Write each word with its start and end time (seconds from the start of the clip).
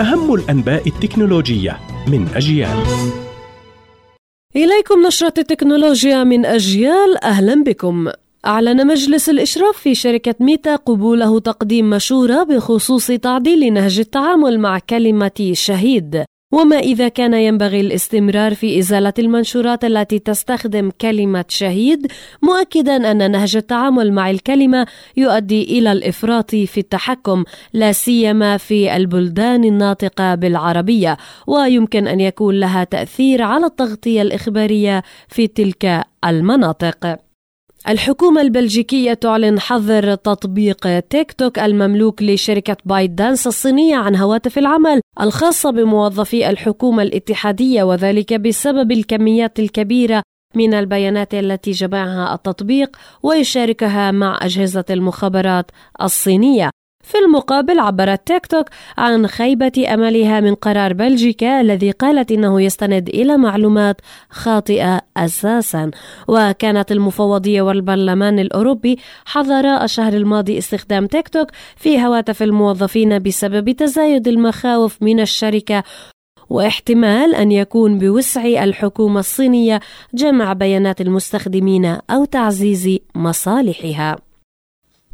أهم 0.00 0.34
الأنباء 0.34 0.88
التكنولوجية 0.88 1.80
من 2.08 2.28
أجيال. 2.34 2.76
إليكم 4.56 5.06
نشرة 5.06 5.34
التكنولوجيا 5.38 6.24
من 6.24 6.46
أجيال. 6.46 7.24
أهلا 7.24 7.64
بكم. 7.64 8.08
أعلن 8.46 8.86
مجلس 8.86 9.28
الإشراف 9.28 9.76
في 9.76 9.94
شركة 9.94 10.34
ميتا 10.40 10.76
قبوله 10.76 11.40
تقديم 11.40 11.90
مشورة 11.90 12.42
بخصوص 12.42 13.06
تعديل 13.06 13.72
نهج 13.72 13.98
التعامل 13.98 14.60
مع 14.60 14.78
كلمة 14.78 15.50
شهيد. 15.52 16.24
وما 16.52 16.78
إذا 16.78 17.08
كان 17.08 17.34
ينبغي 17.34 17.80
الاستمرار 17.80 18.54
في 18.54 18.78
إزالة 18.78 19.12
المنشورات 19.18 19.84
التي 19.84 20.18
تستخدم 20.18 20.90
كلمة 21.00 21.44
شهيد 21.48 22.12
مؤكدا 22.42 23.10
أن 23.10 23.30
نهج 23.30 23.56
التعامل 23.56 24.12
مع 24.12 24.30
الكلمة 24.30 24.86
يؤدي 25.16 25.78
إلى 25.78 25.92
الإفراط 25.92 26.50
في 26.50 26.78
التحكم 26.78 27.44
لا 27.72 27.92
سيما 27.92 28.56
في 28.56 28.96
البلدان 28.96 29.64
الناطقة 29.64 30.34
بالعربية 30.34 31.16
ويمكن 31.46 32.06
أن 32.06 32.20
يكون 32.20 32.60
لها 32.60 32.84
تأثير 32.84 33.42
على 33.42 33.66
التغطية 33.66 34.22
الإخبارية 34.22 35.02
في 35.28 35.46
تلك 35.46 36.04
المناطق. 36.24 37.25
الحكومة 37.88 38.40
البلجيكية 38.40 39.14
تعلن 39.14 39.60
حظر 39.60 40.14
تطبيق 40.14 41.00
تيك 41.00 41.32
توك 41.32 41.58
المملوك 41.58 42.22
لشركة 42.22 42.76
بايت 42.84 43.10
دانس 43.10 43.46
الصينية 43.46 43.96
عن 43.96 44.16
هواتف 44.16 44.58
العمل 44.58 45.00
الخاصة 45.20 45.70
بموظفي 45.70 46.50
الحكومة 46.50 47.02
الاتحادية 47.02 47.82
وذلك 47.82 48.32
بسبب 48.32 48.92
الكميات 48.92 49.58
الكبيرة 49.58 50.22
من 50.54 50.74
البيانات 50.74 51.34
التي 51.34 51.70
جمعها 51.70 52.34
التطبيق 52.34 52.96
ويشاركها 53.22 54.10
مع 54.10 54.38
أجهزة 54.42 54.84
المخابرات 54.90 55.70
الصينية. 56.02 56.70
في 57.06 57.18
المقابل 57.18 57.78
عبرت 57.78 58.26
تيك 58.26 58.46
توك 58.46 58.66
عن 58.98 59.26
خيبة 59.26 59.86
أملها 59.94 60.40
من 60.40 60.54
قرار 60.54 60.92
بلجيكا 60.92 61.60
الذي 61.60 61.90
قالت 61.90 62.32
إنه 62.32 62.62
يستند 62.62 63.08
إلى 63.08 63.36
معلومات 63.36 64.00
خاطئة 64.30 65.00
أساسا. 65.16 65.90
وكانت 66.28 66.92
المفوضية 66.92 67.62
والبرلمان 67.62 68.38
الأوروبي 68.38 68.98
حظر 69.24 69.66
الشهر 69.66 70.12
الماضي 70.12 70.58
استخدام 70.58 71.06
تيك 71.06 71.28
توك 71.28 71.48
في 71.76 72.02
هواتف 72.02 72.42
الموظفين 72.42 73.18
بسبب 73.18 73.70
تزايد 73.70 74.28
المخاوف 74.28 75.02
من 75.02 75.20
الشركة. 75.20 75.82
واحتمال 76.50 77.34
أن 77.34 77.52
يكون 77.52 77.98
بوسع 77.98 78.44
الحكومة 78.64 79.20
الصينية 79.20 79.80
جمع 80.14 80.52
بيانات 80.52 81.00
المستخدمين 81.00 81.98
أو 82.10 82.24
تعزيز 82.24 82.98
مصالحها. 83.14 84.25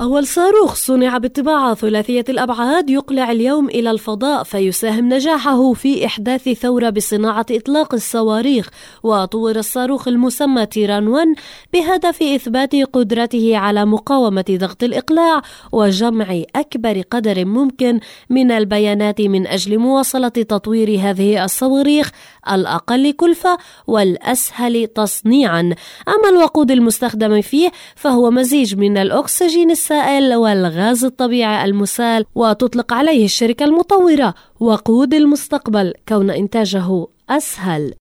أول 0.00 0.26
صاروخ 0.26 0.74
صنع 0.74 1.18
بالطباعة 1.18 1.74
ثلاثية 1.74 2.24
الأبعاد 2.28 2.90
يقلع 2.90 3.30
اليوم 3.30 3.68
إلى 3.68 3.90
الفضاء 3.90 4.42
فيساهم 4.42 5.08
نجاحه 5.14 5.72
في 5.72 6.06
إحداث 6.06 6.48
ثورة 6.48 6.90
بصناعة 6.90 7.46
إطلاق 7.50 7.94
الصواريخ 7.94 8.70
وطور 9.02 9.56
الصاروخ 9.56 10.08
المسمى 10.08 10.66
تيران 10.66 11.08
1 11.08 11.26
بهدف 11.72 12.22
إثبات 12.22 12.74
قدرته 12.74 13.56
على 13.56 13.84
مقاومة 13.84 14.44
ضغط 14.50 14.82
الإقلاع 14.82 15.42
وجمع 15.72 16.42
أكبر 16.56 17.02
قدر 17.10 17.44
ممكن 17.44 18.00
من 18.30 18.50
البيانات 18.50 19.20
من 19.20 19.46
أجل 19.46 19.78
مواصلة 19.78 20.28
تطوير 20.28 21.00
هذه 21.00 21.44
الصواريخ 21.44 22.10
الأقل 22.54 23.12
كلفة 23.12 23.58
والأسهل 23.86 24.86
تصنيعا. 24.86 25.74
أما 26.08 26.28
الوقود 26.30 26.70
المستخدم 26.70 27.40
فيه 27.40 27.70
فهو 27.96 28.30
مزيج 28.30 28.76
من 28.76 28.98
الأكسجين 28.98 29.70
السائل 29.70 30.34
والغاز 30.34 31.04
الطبيعي 31.04 31.64
المسال 31.64 32.24
وتطلق 32.34 32.92
عليه 32.92 33.24
الشركة 33.24 33.64
المطورة 33.64 34.34
وقود 34.60 35.14
المستقبل 35.14 35.94
كون 36.08 36.30
إنتاجه 36.30 37.06
أسهل. 37.30 37.94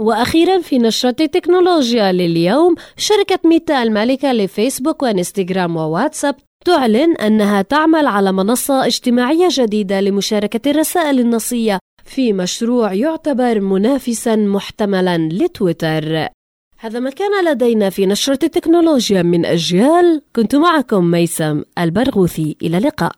وأخيرا 0.00 0.60
في 0.60 0.78
نشرة 0.78 1.16
التكنولوجيا 1.20 2.12
لليوم 2.12 2.74
شركة 2.96 3.38
ميتا 3.44 3.82
المالكة 3.82 4.32
لفيسبوك 4.32 5.02
وإنستغرام 5.02 5.76
وواتساب 5.76 6.34
تعلن 6.64 7.16
أنها 7.16 7.62
تعمل 7.62 8.06
على 8.06 8.32
منصة 8.32 8.86
اجتماعية 8.86 9.48
جديدة 9.50 10.00
لمشاركة 10.00 10.70
الرسائل 10.70 11.20
النصية 11.20 11.78
في 12.08 12.32
مشروع 12.32 12.92
يعتبر 12.94 13.60
منافسا 13.60 14.36
محتملا 14.36 15.18
لتويتر. 15.18 16.28
هذا 16.78 17.00
ما 17.00 17.10
كان 17.10 17.44
لدينا 17.44 17.90
في 17.90 18.06
نشرة 18.06 18.38
التكنولوجيا 18.42 19.22
من 19.22 19.46
أجيال. 19.46 20.22
كنت 20.36 20.56
معكم 20.56 21.04
ميسم 21.04 21.62
البرغوثي. 21.78 22.56
إلى 22.62 22.78
اللقاء. 22.78 23.12